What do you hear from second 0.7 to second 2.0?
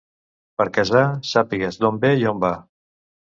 casar, sàpigues